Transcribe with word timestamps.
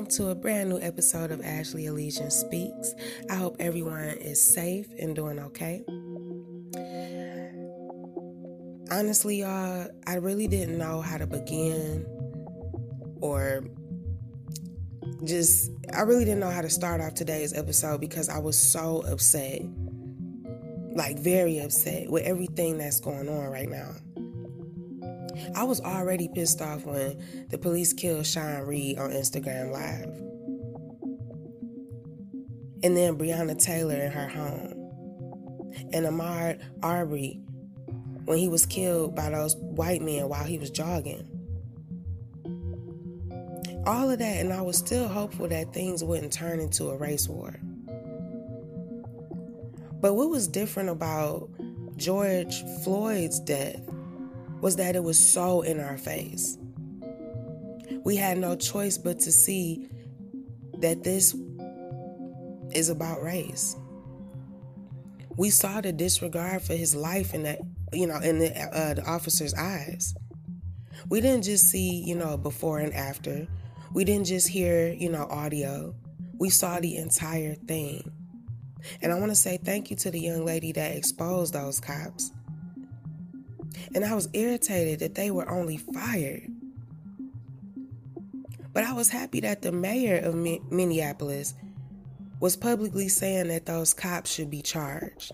welcome 0.00 0.16
to 0.16 0.30
a 0.30 0.34
brand 0.34 0.70
new 0.70 0.80
episode 0.80 1.30
of 1.30 1.42
Ashley 1.42 1.84
Elysian 1.84 2.30
Speaks. 2.30 2.94
I 3.28 3.34
hope 3.34 3.56
everyone 3.58 4.00
is 4.00 4.42
safe 4.42 4.86
and 4.98 5.14
doing 5.14 5.38
okay. 5.38 5.84
Honestly, 8.90 9.40
y'all, 9.40 9.88
I 10.06 10.14
really 10.14 10.48
didn't 10.48 10.78
know 10.78 11.02
how 11.02 11.18
to 11.18 11.26
begin 11.26 12.06
or 13.20 13.62
just, 15.24 15.70
I 15.94 16.00
really 16.00 16.24
didn't 16.24 16.40
know 16.40 16.50
how 16.50 16.62
to 16.62 16.70
start 16.70 17.02
off 17.02 17.12
today's 17.12 17.52
episode 17.52 18.00
because 18.00 18.30
I 18.30 18.38
was 18.38 18.56
so 18.56 19.02
upset. 19.06 19.60
Like, 20.94 21.18
very 21.18 21.58
upset 21.58 22.10
with 22.10 22.22
everything 22.22 22.78
that's 22.78 23.00
going 23.00 23.28
on 23.28 23.50
right 23.50 23.68
now. 23.68 23.96
I 25.54 25.64
was 25.64 25.80
already 25.80 26.28
pissed 26.28 26.60
off 26.60 26.84
when 26.84 27.46
the 27.48 27.58
police 27.58 27.92
killed 27.92 28.26
Sean 28.26 28.62
Reed 28.62 28.98
on 28.98 29.10
Instagram 29.10 29.70
Live. 29.72 30.16
And 32.82 32.96
then 32.96 33.18
Breonna 33.18 33.58
Taylor 33.58 33.96
in 33.96 34.10
her 34.10 34.28
home. 34.28 34.76
And 35.92 36.06
Ahmaud 36.06 36.60
Arbery 36.82 37.40
when 38.24 38.38
he 38.38 38.48
was 38.48 38.64
killed 38.66 39.14
by 39.14 39.30
those 39.30 39.56
white 39.56 40.02
men 40.02 40.28
while 40.28 40.44
he 40.44 40.58
was 40.58 40.70
jogging. 40.70 41.26
All 43.86 44.10
of 44.10 44.18
that, 44.18 44.36
and 44.36 44.52
I 44.52 44.60
was 44.60 44.76
still 44.76 45.08
hopeful 45.08 45.48
that 45.48 45.72
things 45.72 46.04
wouldn't 46.04 46.32
turn 46.32 46.60
into 46.60 46.90
a 46.90 46.96
race 46.96 47.28
war. 47.28 47.54
But 50.00 50.14
what 50.14 50.30
was 50.30 50.46
different 50.46 50.90
about 50.90 51.50
George 51.96 52.62
Floyd's 52.84 53.40
death 53.40 53.80
was 54.60 54.76
that 54.76 54.96
it 54.96 55.02
was 55.02 55.18
so 55.18 55.62
in 55.62 55.80
our 55.80 55.98
face. 55.98 56.58
We 58.04 58.16
had 58.16 58.38
no 58.38 58.56
choice 58.56 58.98
but 58.98 59.18
to 59.20 59.32
see 59.32 59.88
that 60.78 61.04
this 61.04 61.34
is 62.72 62.88
about 62.88 63.22
race. 63.22 63.76
We 65.36 65.50
saw 65.50 65.80
the 65.80 65.92
disregard 65.92 66.62
for 66.62 66.74
his 66.74 66.94
life 66.94 67.34
in 67.34 67.42
that, 67.44 67.60
you 67.92 68.06
know, 68.06 68.18
in 68.18 68.38
the, 68.38 68.56
uh, 68.56 68.94
the 68.94 69.04
officer's 69.04 69.54
eyes. 69.54 70.14
We 71.08 71.20
didn't 71.20 71.44
just 71.44 71.66
see, 71.66 72.02
you 72.04 72.14
know, 72.14 72.36
before 72.36 72.78
and 72.78 72.94
after. 72.94 73.46
We 73.92 74.04
didn't 74.04 74.26
just 74.26 74.48
hear, 74.48 74.92
you 74.92 75.10
know, 75.10 75.26
audio. 75.30 75.94
We 76.38 76.50
saw 76.50 76.78
the 76.80 76.96
entire 76.96 77.54
thing. 77.54 78.12
And 79.02 79.12
I 79.12 79.18
want 79.18 79.30
to 79.30 79.36
say 79.36 79.58
thank 79.58 79.90
you 79.90 79.96
to 79.96 80.10
the 80.10 80.20
young 80.20 80.44
lady 80.44 80.72
that 80.72 80.96
exposed 80.96 81.54
those 81.54 81.80
cops 81.80 82.32
and 83.94 84.04
I 84.04 84.14
was 84.14 84.28
irritated 84.32 85.00
that 85.00 85.14
they 85.14 85.30
were 85.30 85.48
only 85.48 85.76
fired. 85.76 86.50
But 88.72 88.84
I 88.84 88.92
was 88.92 89.08
happy 89.08 89.40
that 89.40 89.62
the 89.62 89.72
mayor 89.72 90.18
of 90.18 90.34
Minneapolis 90.34 91.54
was 92.38 92.56
publicly 92.56 93.08
saying 93.08 93.48
that 93.48 93.66
those 93.66 93.92
cops 93.92 94.32
should 94.32 94.50
be 94.50 94.62
charged. 94.62 95.32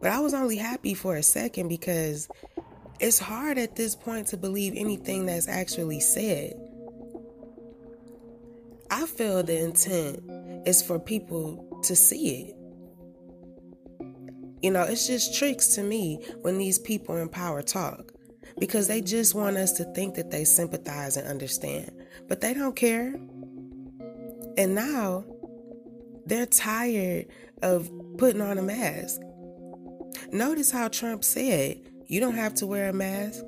But 0.00 0.12
I 0.12 0.20
was 0.20 0.34
only 0.34 0.56
happy 0.56 0.94
for 0.94 1.16
a 1.16 1.22
second 1.22 1.68
because 1.68 2.28
it's 3.00 3.18
hard 3.18 3.58
at 3.58 3.76
this 3.76 3.94
point 3.94 4.28
to 4.28 4.36
believe 4.36 4.74
anything 4.76 5.26
that's 5.26 5.48
actually 5.48 6.00
said. 6.00 6.54
I 8.90 9.06
feel 9.06 9.42
the 9.42 9.62
intent 9.62 10.22
is 10.66 10.82
for 10.82 10.98
people 10.98 11.80
to 11.84 11.94
see 11.94 12.48
it. 12.48 12.57
You 14.62 14.72
know, 14.72 14.82
it's 14.82 15.06
just 15.06 15.36
tricks 15.36 15.68
to 15.76 15.82
me 15.82 16.24
when 16.42 16.58
these 16.58 16.78
people 16.78 17.16
in 17.16 17.28
power 17.28 17.62
talk 17.62 18.12
because 18.58 18.88
they 18.88 19.00
just 19.00 19.34
want 19.34 19.56
us 19.56 19.72
to 19.72 19.84
think 19.94 20.14
that 20.16 20.30
they 20.30 20.44
sympathize 20.44 21.16
and 21.16 21.28
understand, 21.28 21.92
but 22.26 22.40
they 22.40 22.54
don't 22.54 22.74
care. 22.74 23.14
And 24.56 24.74
now 24.74 25.24
they're 26.26 26.46
tired 26.46 27.26
of 27.62 27.90
putting 28.18 28.40
on 28.40 28.58
a 28.58 28.62
mask. 28.62 29.20
Notice 30.32 30.70
how 30.70 30.88
Trump 30.88 31.22
said, 31.22 31.80
You 32.06 32.20
don't 32.20 32.34
have 32.34 32.54
to 32.54 32.66
wear 32.66 32.88
a 32.88 32.92
mask 32.92 33.44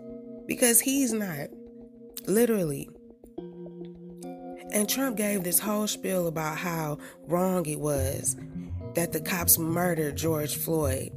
because 0.47 0.81
he's 0.81 1.12
not. 1.12 1.48
Literally. 2.27 2.88
And 4.72 4.88
Trump 4.88 5.16
gave 5.16 5.42
this 5.42 5.59
whole 5.59 5.88
spiel 5.88 6.28
about 6.28 6.56
how 6.56 6.98
wrong 7.27 7.66
it 7.66 7.81
was 7.81 8.37
that 8.95 9.12
the 9.12 9.21
cops 9.21 9.59
murdered 9.59 10.17
George 10.17 10.56
Floyd. 10.56 11.11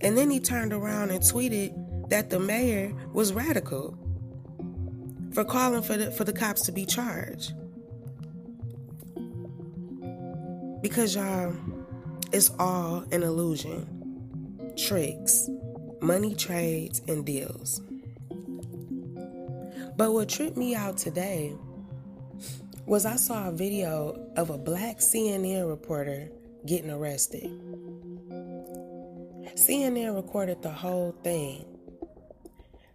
And 0.00 0.16
then 0.16 0.30
he 0.30 0.40
turned 0.40 0.72
around 0.72 1.10
and 1.10 1.20
tweeted 1.20 2.08
that 2.08 2.30
the 2.30 2.40
mayor 2.40 2.92
was 3.12 3.32
radical 3.32 3.96
for 5.32 5.44
calling 5.44 5.82
for 5.82 5.96
the, 5.96 6.10
for 6.10 6.24
the 6.24 6.32
cops 6.32 6.62
to 6.62 6.72
be 6.72 6.84
charged. 6.84 7.52
Because 10.82 11.14
y'all, 11.14 11.54
it's 12.32 12.50
all 12.58 13.04
an 13.12 13.22
illusion, 13.22 14.72
tricks, 14.76 15.48
money 16.00 16.34
trades, 16.34 17.02
and 17.06 17.24
deals. 17.26 17.82
But 19.96 20.12
what 20.12 20.30
tripped 20.30 20.56
me 20.56 20.74
out 20.74 20.96
today 20.96 21.54
was 22.90 23.06
I 23.06 23.14
saw 23.14 23.46
a 23.46 23.52
video 23.52 24.32
of 24.36 24.50
a 24.50 24.58
black 24.58 24.98
CNN 24.98 25.68
reporter 25.68 26.28
getting 26.66 26.90
arrested. 26.90 27.44
CNN 29.54 30.16
recorded 30.16 30.60
the 30.62 30.72
whole 30.72 31.12
thing. 31.22 31.64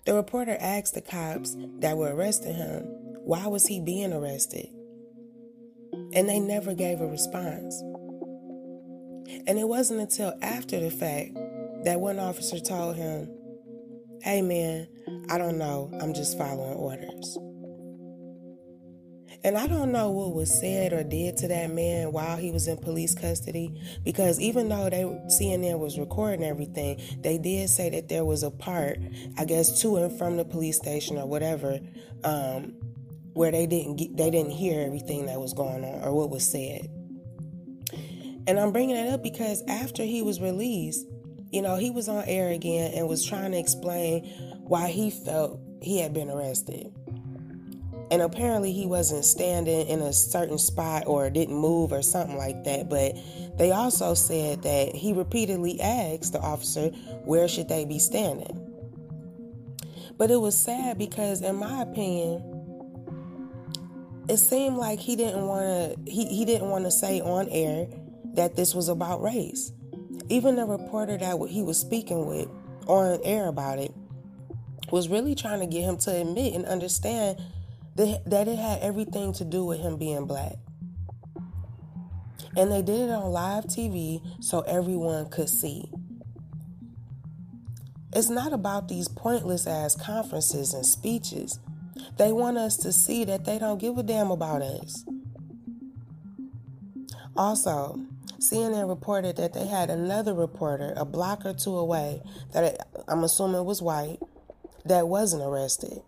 The 0.05 0.13
reporter 0.13 0.57
asked 0.59 0.95
the 0.95 1.01
cops 1.01 1.55
that 1.79 1.95
were 1.95 2.13
arresting 2.13 2.55
him, 2.55 2.83
why 3.23 3.47
was 3.47 3.67
he 3.67 3.79
being 3.79 4.11
arrested? 4.11 4.67
And 6.11 6.27
they 6.27 6.41
never 6.41 6.73
gave 6.73 6.99
a 6.99 7.07
response. 7.07 7.79
And 9.47 9.57
it 9.57 9.69
wasn't 9.69 10.01
until 10.01 10.33
after 10.41 10.77
the 10.77 10.91
fact 10.91 11.35
that 11.85 12.01
one 12.01 12.19
officer 12.19 12.59
told 12.59 12.97
him, 12.97 13.29
Hey 14.21 14.41
man, 14.41 14.89
I 15.29 15.37
don't 15.37 15.57
know, 15.57 15.89
I'm 16.01 16.13
just 16.13 16.37
following 16.37 16.73
orders. 16.73 17.37
And 19.45 19.59
I 19.59 19.67
don't 19.67 19.91
know 19.91 20.09
what 20.09 20.33
was 20.33 20.51
said 20.51 20.91
or 20.91 21.03
did 21.03 21.37
to 21.37 21.47
that 21.49 21.69
man 21.69 22.11
while 22.11 22.35
he 22.35 22.49
was 22.49 22.67
in 22.67 22.77
police 22.77 23.13
custody 23.13 23.79
because 24.03 24.39
even 24.39 24.69
though 24.69 24.89
they 24.89 25.03
CNN 25.03 25.77
was 25.77 25.99
recording 25.99 26.43
everything, 26.43 26.99
they 27.19 27.37
did 27.37 27.69
say 27.69 27.91
that 27.91 28.09
there 28.09 28.25
was 28.25 28.41
a 28.41 28.49
part, 28.49 28.97
I 29.37 29.45
guess 29.45 29.83
to 29.83 29.97
and 29.97 30.17
from 30.17 30.37
the 30.37 30.45
police 30.45 30.77
station 30.77 31.19
or 31.19 31.27
whatever, 31.27 31.79
um, 32.23 32.73
where 33.33 33.51
they 33.51 33.67
didn't 33.67 33.97
get, 33.97 34.17
they 34.17 34.31
didn't 34.31 34.53
hear 34.53 34.83
everything 34.83 35.27
that 35.27 35.39
was 35.39 35.53
going 35.53 35.85
on 35.85 36.01
or 36.03 36.11
what 36.15 36.31
was 36.31 36.51
said. 36.51 36.89
And 38.47 38.59
I'm 38.59 38.71
bringing 38.71 38.95
it 38.95 39.13
up 39.13 39.21
because 39.21 39.61
after 39.67 40.01
he 40.01 40.23
was 40.23 40.41
released, 40.41 41.05
you 41.51 41.61
know, 41.61 41.75
he 41.75 41.91
was 41.91 42.09
on 42.09 42.23
air 42.25 42.49
again 42.49 42.93
and 42.95 43.07
was 43.07 43.23
trying 43.23 43.51
to 43.51 43.59
explain 43.59 44.25
why 44.63 44.87
he 44.87 45.11
felt 45.11 45.59
he 45.83 46.01
had 46.01 46.15
been 46.15 46.31
arrested. 46.31 46.91
And 48.11 48.21
apparently, 48.21 48.71
he 48.71 48.85
wasn't 48.85 49.25
standing 49.25 49.87
in 49.87 50.01
a 50.01 50.13
certain 50.13 50.57
spot 50.57 51.03
or 51.07 51.29
didn't 51.29 51.55
move 51.55 51.91
or 51.91 52.01
something 52.01 52.37
like 52.37 52.63
that. 52.65 52.89
But 52.89 53.15
they 53.57 53.71
also 53.71 54.13
said 54.13 54.61
that 54.63 54.93
he 54.95 55.13
repeatedly 55.13 55.81
asked 55.81 56.33
the 56.33 56.39
officer, 56.39 56.89
Where 57.23 57.47
should 57.47 57.67
they 57.67 57.85
be 57.85 57.97
standing? 57.97 58.61
But 60.17 60.31
it 60.31 60.37
was 60.37 60.57
sad 60.57 60.97
because, 60.97 61.41
in 61.41 61.55
my 61.55 61.81
opinion, 61.81 62.55
it 64.29 64.37
seemed 64.37 64.77
like 64.77 64.99
he 64.99 65.15
didn't 65.15 65.45
want 65.47 65.63
to 66.05 66.11
he, 66.11 66.25
he 66.25 66.45
didn't 66.45 66.69
want 66.69 66.85
to 66.85 66.91
say 66.91 67.21
on 67.21 67.47
air 67.49 67.87
that 68.33 68.55
this 68.55 68.73
was 68.73 68.89
about 68.89 69.21
race. 69.21 69.71
Even 70.29 70.55
the 70.55 70.65
reporter 70.65 71.17
that 71.17 71.47
he 71.49 71.61
was 71.61 71.79
speaking 71.79 72.25
with 72.25 72.47
on 72.87 73.19
air 73.23 73.47
about 73.47 73.79
it 73.79 73.93
was 74.91 75.09
really 75.09 75.35
trying 75.35 75.59
to 75.59 75.67
get 75.67 75.83
him 75.83 75.97
to 75.97 76.11
admit 76.11 76.53
and 76.53 76.65
understand 76.65 77.39
that 77.95 78.47
it 78.47 78.57
had 78.57 78.79
everything 78.81 79.33
to 79.33 79.45
do 79.45 79.65
with 79.65 79.79
him 79.79 79.97
being 79.97 80.25
black. 80.25 80.55
And 82.57 82.71
they 82.71 82.81
did 82.81 83.09
it 83.09 83.09
on 83.09 83.31
live 83.31 83.65
TV 83.65 84.21
so 84.43 84.61
everyone 84.61 85.29
could 85.29 85.49
see. 85.49 85.89
It's 88.13 88.29
not 88.29 88.53
about 88.53 88.87
these 88.87 89.09
pointless 89.09 89.67
ass 89.67 89.95
conferences 89.95 90.73
and 90.73 90.85
speeches. 90.85 91.59
They 92.17 92.31
want 92.31 92.57
us 92.57 92.77
to 92.77 92.93
see 92.93 93.25
that 93.25 93.43
they 93.43 93.59
don't 93.59 93.77
give 93.79 93.97
a 93.97 94.03
damn 94.03 94.31
about 94.31 94.61
us. 94.61 95.03
Also, 97.35 97.99
CNN 98.39 98.87
reported 98.87 99.35
that 99.35 99.53
they 99.53 99.67
had 99.67 99.89
another 99.89 100.33
reporter, 100.33 100.93
a 100.95 101.03
block 101.03 101.45
or 101.45 101.53
two 101.53 101.75
away, 101.75 102.21
that 102.53 102.87
I'm 103.09 103.23
assuming 103.25 103.65
was 103.65 103.81
white, 103.81 104.19
that 104.85 105.09
wasn't 105.09 105.43
arrested. 105.43 105.99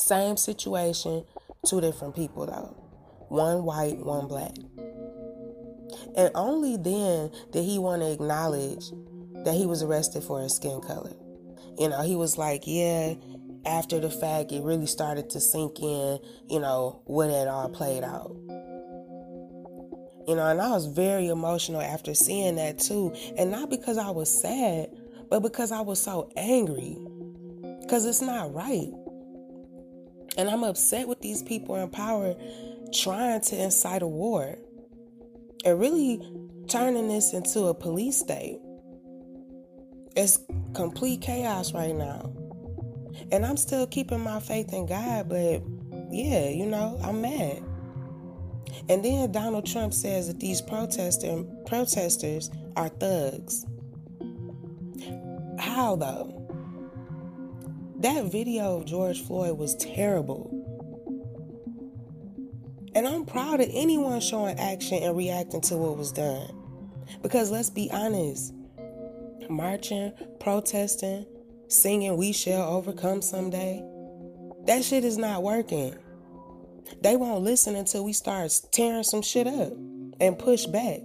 Same 0.00 0.36
situation, 0.38 1.24
two 1.66 1.80
different 1.80 2.16
people 2.16 2.46
though. 2.46 2.74
One 3.28 3.64
white, 3.64 3.98
one 3.98 4.26
black. 4.28 4.54
And 6.16 6.30
only 6.34 6.76
then 6.76 7.30
did 7.52 7.64
he 7.64 7.78
want 7.78 8.02
to 8.02 8.10
acknowledge 8.10 8.90
that 9.44 9.54
he 9.54 9.66
was 9.66 9.82
arrested 9.82 10.22
for 10.22 10.40
his 10.40 10.56
skin 10.56 10.80
color. 10.80 11.12
You 11.78 11.90
know, 11.90 12.02
he 12.02 12.16
was 12.16 12.38
like, 12.38 12.62
yeah, 12.66 13.14
after 13.66 14.00
the 14.00 14.10
fact, 14.10 14.52
it 14.52 14.62
really 14.62 14.86
started 14.86 15.28
to 15.30 15.40
sink 15.40 15.80
in, 15.80 16.18
you 16.48 16.60
know, 16.60 17.02
what 17.04 17.28
it 17.28 17.46
all 17.46 17.68
played 17.68 18.02
out. 18.02 18.34
You 20.26 20.36
know, 20.36 20.46
and 20.46 20.60
I 20.60 20.70
was 20.70 20.86
very 20.86 21.28
emotional 21.28 21.82
after 21.82 22.14
seeing 22.14 22.56
that 22.56 22.78
too. 22.78 23.14
And 23.36 23.50
not 23.50 23.68
because 23.68 23.98
I 23.98 24.10
was 24.10 24.30
sad, 24.30 24.88
but 25.28 25.40
because 25.40 25.72
I 25.72 25.82
was 25.82 26.00
so 26.00 26.30
angry. 26.36 26.96
Because 27.82 28.06
it's 28.06 28.22
not 28.22 28.54
right. 28.54 28.90
And 30.36 30.48
I'm 30.48 30.64
upset 30.64 31.08
with 31.08 31.20
these 31.20 31.42
people 31.42 31.76
in 31.76 31.90
power 31.90 32.34
trying 32.92 33.40
to 33.40 33.62
incite 33.62 34.02
a 34.02 34.06
war 34.06 34.56
and 35.64 35.80
really 35.80 36.20
turning 36.68 37.08
this 37.08 37.32
into 37.32 37.66
a 37.66 37.74
police 37.74 38.18
state. 38.18 38.58
It's 40.16 40.38
complete 40.74 41.20
chaos 41.20 41.72
right 41.72 41.94
now. 41.94 42.32
And 43.32 43.44
I'm 43.44 43.56
still 43.56 43.86
keeping 43.86 44.20
my 44.20 44.40
faith 44.40 44.72
in 44.72 44.86
God, 44.86 45.28
but 45.28 45.62
yeah, 46.10 46.48
you 46.48 46.66
know, 46.66 46.98
I'm 47.02 47.20
mad. 47.20 47.62
And 48.88 49.04
then 49.04 49.30
Donald 49.30 49.66
Trump 49.66 49.92
says 49.92 50.28
that 50.28 50.40
these 50.40 50.60
protester, 50.60 51.44
protesters 51.66 52.50
are 52.76 52.88
thugs. 52.88 53.66
How 55.58 55.96
though? 55.96 56.39
That 58.00 58.32
video 58.32 58.78
of 58.78 58.86
George 58.86 59.20
Floyd 59.20 59.58
was 59.58 59.76
terrible. 59.76 60.48
And 62.94 63.06
I'm 63.06 63.26
proud 63.26 63.60
of 63.60 63.68
anyone 63.70 64.22
showing 64.22 64.58
action 64.58 65.02
and 65.02 65.14
reacting 65.14 65.60
to 65.62 65.76
what 65.76 65.98
was 65.98 66.10
done. 66.10 66.50
Because 67.20 67.50
let's 67.50 67.68
be 67.68 67.90
honest, 67.92 68.54
marching, 69.50 70.14
protesting, 70.40 71.26
singing 71.68 72.16
We 72.16 72.32
Shall 72.32 72.70
Overcome 72.70 73.20
Someday, 73.20 73.84
that 74.64 74.82
shit 74.82 75.04
is 75.04 75.18
not 75.18 75.42
working. 75.42 75.94
They 77.02 77.16
won't 77.16 77.44
listen 77.44 77.76
until 77.76 78.02
we 78.02 78.14
start 78.14 78.50
tearing 78.72 79.04
some 79.04 79.20
shit 79.20 79.46
up 79.46 79.74
and 80.18 80.38
push 80.38 80.64
back. 80.64 81.00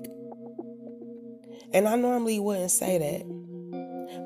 And 1.73 1.89
I 1.89 1.97
normally 1.97 2.39
wouldn't 2.39 2.71
say 2.71 2.97
that. 2.97 3.34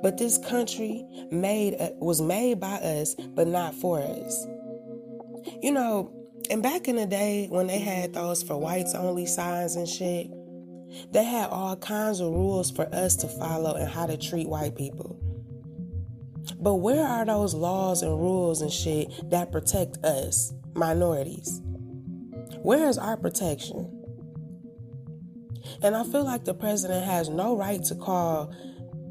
But 0.02 0.18
this 0.18 0.38
country 0.38 1.06
made 1.32 1.76
uh, 1.80 1.90
was 2.00 2.22
made 2.22 2.60
by 2.60 2.76
us, 2.76 3.16
but 3.16 3.48
not 3.48 3.76
for 3.76 4.00
us. 4.00 4.48
You 5.62 5.72
know, 5.72 6.12
and 6.50 6.64
back 6.64 6.88
in 6.88 6.96
the 6.96 7.06
day 7.06 7.48
when 7.50 7.68
they 7.68 7.80
had 7.80 8.14
those 8.14 8.42
for 8.44 8.58
whites 8.58 8.96
only 8.96 9.26
signs 9.26 9.76
and 9.76 9.88
shit, 9.88 10.30
they 11.12 11.24
had 11.24 11.50
all 11.50 11.76
kinds 11.76 12.20
of 12.20 12.32
rules 12.32 12.72
for 12.72 12.88
us 12.94 13.16
to 13.18 13.28
follow 13.28 13.76
and 13.76 13.88
how 13.88 14.06
to 14.06 14.18
treat 14.18 14.48
white 14.48 14.76
people. 14.76 15.20
But 16.60 16.76
where 16.76 17.06
are 17.06 17.26
those 17.26 17.54
laws 17.54 18.02
and 18.02 18.12
rules 18.20 18.62
and 18.62 18.72
shit 18.72 19.30
that 19.30 19.52
protect 19.52 19.98
us, 20.04 20.54
minorities? 20.74 21.62
Where 22.62 22.90
is 22.90 22.98
our 22.98 23.18
protection? 23.18 23.96
And 25.82 25.96
I 25.96 26.04
feel 26.04 26.24
like 26.24 26.46
the 26.46 26.54
president 26.54 27.06
has 27.06 27.30
no 27.30 27.56
right 27.56 27.84
to 27.84 27.96
call 27.96 28.54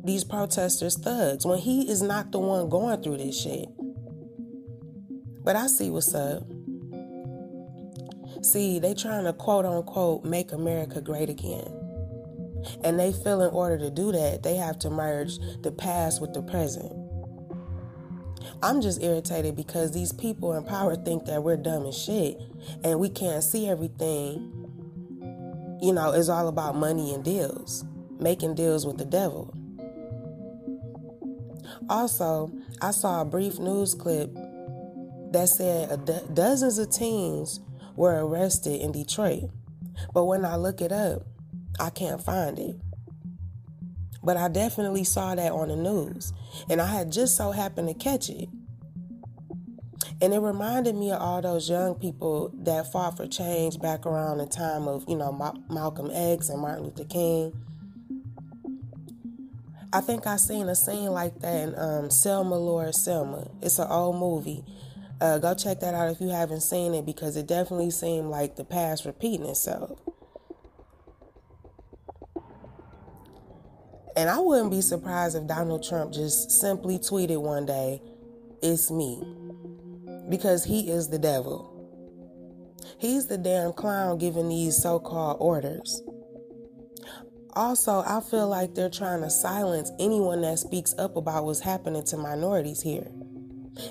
these 0.05 0.25
protesters 0.25 0.97
thugs 0.97 1.45
when 1.45 1.59
he 1.59 1.91
is 1.91 2.03
not 2.03 2.33
the 2.33 2.39
one 2.39 2.69
going 2.69 3.03
through 3.03 3.19
this 3.19 3.41
shit. 3.41 3.69
But 5.45 5.57
I 5.57 5.67
see 5.67 5.91
what's 5.91 6.15
up. 6.15 6.45
See, 8.43 8.79
they 8.79 8.95
trying 8.95 9.25
to 9.25 9.33
quote 9.33 9.65
unquote 9.65 10.25
make 10.25 10.53
America 10.53 11.01
great 11.01 11.29
again. 11.29 11.75
And 12.85 12.99
they 12.99 13.13
feel 13.13 13.43
in 13.43 13.51
order 13.51 13.79
to 13.79 13.91
do 13.91 14.13
that, 14.13 14.43
they 14.43 14.57
have 14.57 14.79
to 14.81 14.91
merge 14.91 15.39
the 15.63 15.73
past 15.73 16.21
with 16.21 16.35
the 16.35 16.43
present. 16.43 16.93
I'm 18.63 18.81
just 18.81 19.03
irritated 19.03 19.57
because 19.57 19.93
these 19.93 20.13
people 20.13 20.55
in 20.55 20.65
power 20.65 20.97
think 20.97 21.27
that 21.27 21.43
we're 21.43 21.57
dumb 21.57 21.87
as 21.87 21.97
shit 21.97 22.41
and 22.83 22.99
we 22.99 23.09
can't 23.09 23.43
see 23.43 23.69
everything. 23.69 24.53
You 25.81 25.93
know, 25.93 26.13
it's 26.13 26.29
all 26.29 26.49
about 26.49 26.75
money 26.75 27.15
and 27.15 27.25
deals, 27.25 27.85
making 28.19 28.57
deals 28.57 28.85
with 28.85 28.99
the 28.99 29.05
devil. 29.05 29.58
Also, 31.89 32.53
I 32.81 32.91
saw 32.91 33.23
a 33.23 33.25
brief 33.25 33.59
news 33.59 33.95
clip 33.95 34.33
that 35.33 35.49
said 35.49 36.05
do- 36.05 36.29
dozens 36.33 36.79
of 36.79 36.91
teens 36.91 37.61
were 37.97 38.25
arrested 38.25 38.81
in 38.81 38.93
Detroit. 38.93 39.51
But 40.15 40.25
when 40.25 40.45
I 40.45 40.57
look 40.57 40.81
it 40.81 40.93
up, 40.93 41.23
I 41.81 41.91
can't 41.91 42.23
find 42.23 42.59
it. 42.59 42.77
But 44.23 44.37
I 44.37 44.49
definitely 44.49 45.05
saw 45.05 45.35
that 45.35 45.53
on 45.53 45.69
the 45.69 45.77
news, 45.77 46.33
and 46.69 46.81
I 46.81 46.87
had 46.87 47.13
just 47.13 47.37
so 47.37 47.53
happened 47.53 47.89
to 47.89 47.95
catch 47.95 48.29
it. 48.29 48.49
And 50.21 50.35
it 50.35 50.41
reminded 50.41 50.97
me 50.97 51.13
of 51.13 51.21
all 51.21 51.41
those 51.41 51.71
young 51.71 51.95
people 51.95 52.51
that 52.63 52.91
fought 52.91 53.17
for 53.17 53.27
change 53.29 53.79
back 53.79 54.05
around 54.05 54.39
the 54.39 54.47
time 54.47 54.89
of, 54.89 55.05
you 55.09 55.17
know, 55.17 55.31
Ma- 55.31 55.55
Malcolm 55.71 56.11
X 56.13 56.49
and 56.49 56.61
Martin 56.61 56.85
Luther 56.85 57.05
King. 57.05 57.53
I 59.91 60.03
think 60.03 60.27
I 60.27 60.37
seen 60.37 60.69
a 60.69 60.75
scene 60.75 61.11
like 61.11 61.41
that 61.41 61.69
in 61.69 61.79
um, 61.79 62.11
Selma 62.11 62.57
Lord 62.57 62.95
Selma. 62.95 63.49
It's 63.63 63.79
an 63.79 63.89
old 63.91 64.17
movie. 64.17 64.63
Uh, 65.21 65.39
go 65.39 65.55
check 65.55 65.81
that 65.81 65.95
out 65.95 66.11
if 66.11 66.21
you 66.21 66.29
haven't 66.29 66.61
seen 66.61 66.95
it 66.95 67.07
because 67.07 67.37
it 67.37 67.47
definitely 67.47 67.91
seemed 67.91 68.29
like 68.29 68.57
the 68.57 68.65
past 68.65 69.07
repeating 69.07 69.47
itself. 69.47 69.99
And 74.15 74.29
I 74.29 74.39
wouldn't 74.41 74.71
be 74.71 74.83
surprised 74.83 75.37
if 75.37 75.47
Donald 75.47 75.83
Trump 75.83 76.13
just 76.13 76.51
simply 76.51 76.99
tweeted 76.99 77.41
one 77.41 77.65
day, 77.65 78.03
It's 78.61 78.91
me. 78.91 79.23
Because 80.29 80.65
he 80.65 80.91
is 80.91 81.09
the 81.09 81.19
devil. 81.19 81.75
He's 82.99 83.27
the 83.27 83.39
damn 83.39 83.73
clown 83.73 84.19
giving 84.19 84.49
these 84.51 84.77
so 84.77 84.99
called 84.99 85.39
orders. 85.41 86.03
Also, 87.59 88.05
I 88.07 88.21
feel 88.21 88.47
like 88.47 88.77
they're 88.77 88.89
trying 88.89 89.21
to 89.23 89.31
silence 89.31 89.91
anyone 89.99 90.43
that 90.43 90.61
speaks 90.61 90.95
up 90.97 91.17
about 91.17 91.45
what's 91.45 91.59
happening 91.59 92.05
to 92.05 92.17
minorities 92.17 92.81
here. 92.81 93.11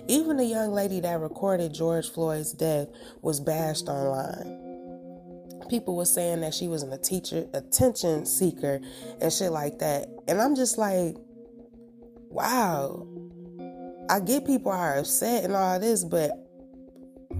Even 0.08 0.38
the 0.38 0.46
young 0.46 0.72
lady 0.72 1.02
that 1.02 1.20
recorded 1.20 1.74
George 1.74 2.10
Floyd's 2.10 2.54
death 2.54 2.88
was 3.22 3.42
bashed 3.42 3.90
online. 3.90 5.68
People 5.70 5.98
were 5.98 6.06
saying 6.06 6.40
that 6.40 6.54
she 6.54 6.70
was 6.70 6.82
an 6.82 6.94
attention 6.94 8.26
seeker 8.26 8.80
and 9.20 9.34
shit 9.34 9.52
like 9.52 9.80
that. 9.80 10.08
And 10.30 10.42
i'm 10.42 10.56
just 10.56 10.78
like 10.78 11.18
wow. 12.30 13.06
I 14.10 14.22
get 14.22 14.46
people 14.46 14.72
are 14.72 14.98
upset 14.98 15.44
and 15.44 15.54
all 15.54 15.78
this 15.78 16.06
but 16.06 16.32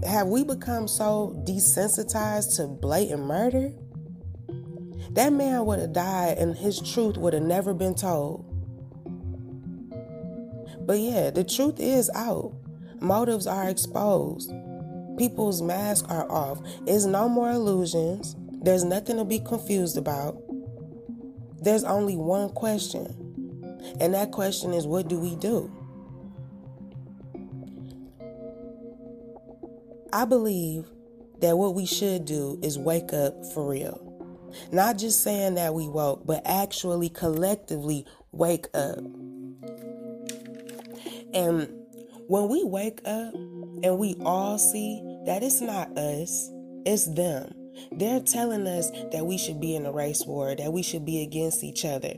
have 0.06 0.26
we 0.26 0.44
become 0.44 0.88
so 0.88 1.42
desensitized 1.48 2.56
to 2.56 2.66
blatant 2.66 3.24
murder 3.24 3.72
that 5.10 5.32
man 5.32 5.64
would 5.64 5.78
have 5.78 5.92
died 5.92 6.38
and 6.38 6.56
his 6.56 6.80
truth 6.80 7.16
would 7.16 7.32
have 7.32 7.42
never 7.42 7.74
been 7.74 7.94
told 7.94 8.44
but 10.86 10.98
yeah 10.98 11.30
the 11.30 11.44
truth 11.44 11.78
is 11.78 12.10
out 12.14 12.52
motives 13.00 13.46
are 13.46 13.68
exposed 13.68 14.52
People's 15.18 15.60
masks 15.60 16.08
are 16.08 16.30
off. 16.30 16.60
It's 16.86 17.04
no 17.04 17.28
more 17.28 17.50
illusions. 17.50 18.36
There's 18.62 18.84
nothing 18.84 19.16
to 19.16 19.24
be 19.24 19.40
confused 19.40 19.98
about. 19.98 20.40
There's 21.60 21.82
only 21.82 22.14
one 22.14 22.50
question. 22.50 23.06
And 24.00 24.14
that 24.14 24.30
question 24.30 24.72
is 24.72 24.86
what 24.86 25.08
do 25.08 25.18
we 25.18 25.34
do? 25.34 25.74
I 30.12 30.24
believe 30.24 30.86
that 31.40 31.58
what 31.58 31.74
we 31.74 31.84
should 31.84 32.24
do 32.24 32.60
is 32.62 32.78
wake 32.78 33.12
up 33.12 33.44
for 33.46 33.68
real. 33.68 34.07
Not 34.72 34.98
just 34.98 35.22
saying 35.22 35.54
that 35.54 35.74
we 35.74 35.88
woke, 35.88 36.26
but 36.26 36.42
actually 36.44 37.08
collectively 37.08 38.06
wake 38.32 38.66
up. 38.74 38.98
And 41.34 41.68
when 42.26 42.48
we 42.48 42.64
wake 42.64 43.00
up 43.04 43.34
and 43.34 43.98
we 43.98 44.16
all 44.20 44.58
see 44.58 45.02
that 45.26 45.42
it's 45.42 45.60
not 45.60 45.96
us, 45.96 46.50
it's 46.84 47.06
them. 47.06 47.52
They're 47.92 48.20
telling 48.20 48.66
us 48.66 48.90
that 49.12 49.26
we 49.26 49.38
should 49.38 49.60
be 49.60 49.76
in 49.76 49.86
a 49.86 49.92
race 49.92 50.24
war, 50.26 50.54
that 50.54 50.72
we 50.72 50.82
should 50.82 51.04
be 51.04 51.22
against 51.22 51.62
each 51.62 51.84
other. 51.84 52.14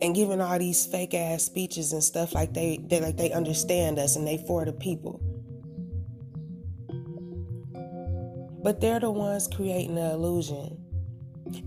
And 0.00 0.14
giving 0.14 0.40
all 0.40 0.58
these 0.58 0.86
fake 0.86 1.14
ass 1.14 1.44
speeches 1.44 1.92
and 1.92 2.02
stuff 2.02 2.34
like 2.34 2.52
they, 2.54 2.78
they 2.88 3.00
like 3.00 3.16
they 3.16 3.32
understand 3.32 3.98
us 3.98 4.16
and 4.16 4.26
they 4.26 4.38
for 4.46 4.64
the 4.64 4.72
people. 4.72 5.20
But 8.64 8.80
they're 8.80 8.98
the 8.98 9.10
ones 9.10 9.46
creating 9.46 9.94
the 9.94 10.10
illusion. 10.12 10.78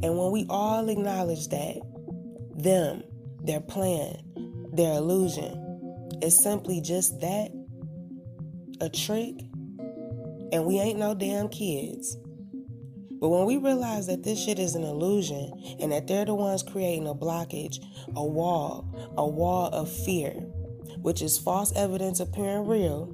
And 0.02 0.18
when 0.18 0.32
we 0.32 0.48
all 0.50 0.90
acknowledge 0.90 1.48
that, 1.50 1.78
them, 2.56 3.04
their 3.44 3.62
plan, 3.62 4.18
their 4.74 4.96
illusion, 4.96 5.64
is 6.24 6.42
simply 6.42 6.82
just 6.82 7.22
that, 7.22 7.52
a 8.82 8.90
trick, 8.90 9.36
and 10.52 10.66
we 10.66 10.80
ain't 10.80 10.98
no 10.98 11.14
damn 11.14 11.50
kids. 11.50 12.18
But 13.20 13.30
when 13.30 13.46
we 13.46 13.58
realize 13.58 14.08
that 14.08 14.24
this 14.24 14.44
shit 14.44 14.58
is 14.58 14.74
an 14.74 14.84
illusion 14.84 15.52
and 15.80 15.92
that 15.92 16.08
they're 16.08 16.26
the 16.26 16.34
ones 16.34 16.64
creating 16.64 17.08
a 17.08 17.14
blockage, 17.14 17.78
a 18.16 18.26
wall, 18.26 19.14
a 19.16 19.28
wall 19.28 19.68
of 19.68 19.92
fear, 19.92 20.32
which 21.02 21.22
is 21.22 21.38
false 21.38 21.72
evidence 21.76 22.20
appearing 22.20 22.68
real, 22.68 23.14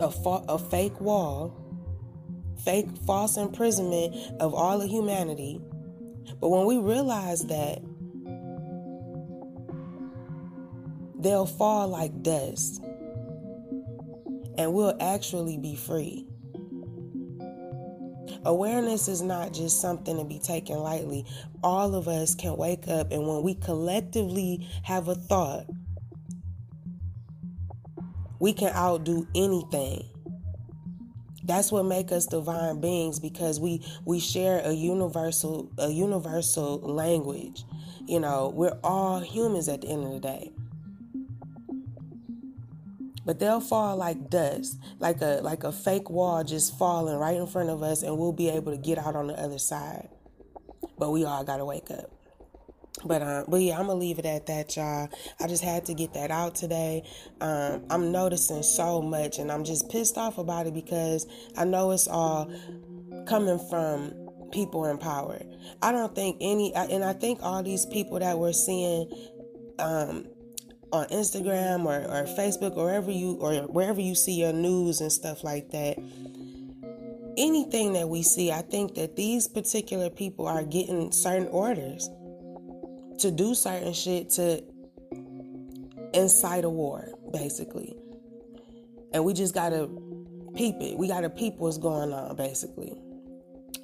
a, 0.00 0.10
fa- 0.10 0.44
a 0.48 0.58
fake 0.58 1.00
wall, 1.00 1.67
fake 2.64 2.88
false 3.06 3.36
imprisonment 3.36 4.14
of 4.40 4.54
all 4.54 4.80
of 4.80 4.88
humanity. 4.88 5.60
But 6.40 6.50
when 6.50 6.66
we 6.66 6.78
realize 6.78 7.46
that 7.46 7.82
they'll 11.18 11.46
fall 11.46 11.88
like 11.88 12.22
dust 12.22 12.82
and 14.56 14.72
we'll 14.72 14.96
actually 15.00 15.56
be 15.56 15.74
free. 15.74 16.26
Awareness 18.44 19.08
is 19.08 19.22
not 19.22 19.52
just 19.52 19.80
something 19.80 20.16
to 20.16 20.24
be 20.24 20.38
taken 20.38 20.78
lightly. 20.78 21.24
All 21.62 21.94
of 21.94 22.08
us 22.08 22.34
can 22.34 22.56
wake 22.56 22.86
up, 22.88 23.10
and 23.12 23.26
when 23.26 23.42
we 23.42 23.54
collectively 23.54 24.66
have 24.84 25.08
a 25.08 25.14
thought, 25.14 25.66
we 28.40 28.52
can 28.52 28.72
outdo 28.74 29.26
anything. 29.34 30.08
That's 31.48 31.72
what 31.72 31.84
make 31.86 32.12
us 32.12 32.26
divine 32.26 32.80
beings 32.80 33.18
because 33.18 33.58
we 33.58 33.84
we 34.04 34.20
share 34.20 34.60
a 34.60 34.72
universal 34.72 35.72
a 35.78 35.88
universal 35.88 36.78
language. 36.78 37.64
You 38.06 38.20
know, 38.20 38.52
we're 38.54 38.78
all 38.84 39.18
humans 39.18 39.68
at 39.68 39.80
the 39.80 39.88
end 39.88 40.04
of 40.04 40.12
the 40.12 40.20
day 40.20 40.52
but 43.28 43.38
they'll 43.38 43.60
fall 43.60 43.94
like 43.94 44.30
dust, 44.30 44.78
like 45.00 45.20
a 45.20 45.40
like 45.42 45.62
a 45.62 45.70
fake 45.70 46.08
wall 46.08 46.42
just 46.42 46.78
falling 46.78 47.14
right 47.18 47.36
in 47.36 47.46
front 47.46 47.68
of 47.68 47.82
us, 47.82 48.02
and 48.02 48.16
we'll 48.16 48.32
be 48.32 48.48
able 48.48 48.72
to 48.72 48.78
get 48.78 48.96
out 48.96 49.14
on 49.14 49.26
the 49.26 49.38
other 49.38 49.58
side. 49.58 50.08
But 50.98 51.10
we 51.10 51.26
all 51.26 51.44
gotta 51.44 51.66
wake 51.66 51.90
up. 51.90 52.10
But 53.04 53.22
um, 53.22 53.44
but 53.48 53.60
yeah, 53.60 53.78
I'm 53.78 53.86
gonna 53.86 53.98
leave 53.98 54.18
it 54.18 54.26
at 54.26 54.46
that, 54.46 54.76
y'all. 54.76 55.08
I 55.40 55.46
just 55.46 55.62
had 55.62 55.84
to 55.86 55.94
get 55.94 56.14
that 56.14 56.30
out 56.30 56.54
today. 56.54 57.04
Um, 57.40 57.84
I'm 57.90 58.12
noticing 58.12 58.62
so 58.62 59.00
much, 59.00 59.38
and 59.38 59.50
I'm 59.50 59.64
just 59.64 59.88
pissed 59.90 60.18
off 60.18 60.38
about 60.38 60.66
it 60.66 60.74
because 60.74 61.26
I 61.56 61.64
know 61.64 61.90
it's 61.92 62.08
all 62.08 62.50
coming 63.26 63.58
from 63.70 64.12
people 64.50 64.86
in 64.86 64.98
power. 64.98 65.40
I 65.82 65.92
don't 65.92 66.14
think 66.14 66.38
any, 66.40 66.74
and 66.74 67.04
I 67.04 67.12
think 67.12 67.40
all 67.42 67.62
these 67.62 67.86
people 67.86 68.18
that 68.18 68.38
we're 68.38 68.52
seeing 68.52 69.10
um, 69.78 70.26
on 70.92 71.06
Instagram 71.08 71.84
or, 71.84 72.00
or 72.02 72.24
Facebook 72.24 72.76
or 72.76 72.86
wherever 72.86 73.10
you 73.10 73.34
or 73.40 73.54
wherever 73.66 74.00
you 74.00 74.14
see 74.14 74.32
your 74.32 74.52
news 74.52 75.00
and 75.00 75.12
stuff 75.12 75.44
like 75.44 75.70
that. 75.70 75.98
Anything 77.36 77.92
that 77.92 78.08
we 78.08 78.22
see, 78.22 78.50
I 78.50 78.62
think 78.62 78.96
that 78.96 79.14
these 79.14 79.46
particular 79.46 80.10
people 80.10 80.48
are 80.48 80.64
getting 80.64 81.12
certain 81.12 81.46
orders 81.48 82.08
to 83.18 83.30
do 83.30 83.54
certain 83.54 83.92
shit 83.92 84.30
to 84.30 84.62
incite 86.14 86.64
a 86.64 86.70
war, 86.70 87.08
basically. 87.32 87.96
And 89.12 89.24
we 89.24 89.32
just 89.32 89.54
gotta 89.54 89.88
peep 90.54 90.76
it. 90.80 90.98
We 90.98 91.08
gotta 91.08 91.30
peep 91.30 91.56
what's 91.56 91.78
going 91.78 92.12
on, 92.12 92.36
basically. 92.36 92.98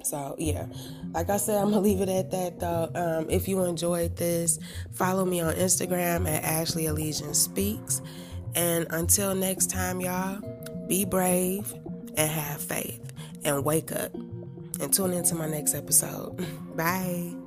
So 0.03 0.35
yeah, 0.37 0.67
like 1.13 1.29
I 1.29 1.37
said, 1.37 1.57
I'm 1.61 1.69
gonna 1.69 1.81
leave 1.81 2.01
it 2.01 2.09
at 2.09 2.31
that 2.31 2.59
though. 2.59 2.91
Um, 2.95 3.29
if 3.29 3.47
you 3.47 3.63
enjoyed 3.63 4.15
this, 4.15 4.59
follow 4.93 5.25
me 5.25 5.41
on 5.41 5.55
Instagram 5.55 6.29
at 6.29 6.43
Ashley 6.43 6.85
Elysian 6.85 7.33
Speaks. 7.33 8.01
And 8.55 8.87
until 8.91 9.35
next 9.35 9.69
time, 9.69 9.99
y'all, 9.99 10.39
be 10.87 11.03
brave 11.03 11.73
and 12.15 12.31
have 12.31 12.61
faith 12.61 13.13
and 13.43 13.65
wake 13.65 13.91
up. 13.91 14.13
And 14.79 14.93
tune 14.93 15.13
into 15.13 15.35
my 15.35 15.47
next 15.47 15.73
episode. 15.73 16.45
Bye. 16.75 17.44